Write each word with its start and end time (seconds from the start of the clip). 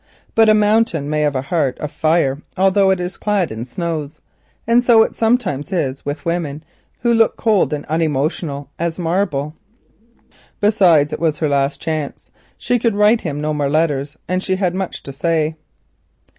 But 0.33 0.49
a 0.49 0.55
mountain 0.55 1.11
may 1.11 1.21
have 1.21 1.35
a 1.35 1.43
heart 1.43 1.77
of 1.77 1.91
fire 1.91 2.41
although 2.57 2.89
it 2.89 2.99
is 2.99 3.17
clad 3.17 3.51
in 3.51 3.65
snows, 3.65 4.19
and 4.65 4.83
so 4.83 5.03
it 5.03 5.13
sometimes 5.13 5.71
is 5.71 6.03
with 6.03 6.25
women 6.25 6.63
who 7.01 7.15
seem 7.15 7.27
cold 7.37 7.71
and 7.71 7.85
unemotional 7.85 8.71
as 8.79 8.97
marble. 8.97 9.53
Besides, 10.59 11.13
it 11.13 11.19
was 11.19 11.37
her 11.37 11.49
last 11.49 11.79
chance—she 11.81 12.79
could 12.79 12.95
write 12.95 13.21
him 13.21 13.39
no 13.41 13.53
more 13.53 13.69
letters 13.69 14.17
and 14.27 14.41
she 14.41 14.55
had 14.55 14.73
much 14.73 15.03
to 15.03 15.11
say. 15.11 15.55